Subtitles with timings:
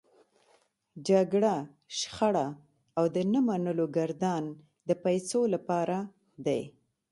[1.09, 1.55] جګړه،
[1.97, 2.47] شخړه
[2.97, 4.43] او د نه منلو ګردان
[4.87, 5.97] د پيسو لپاره
[6.45, 6.61] دی.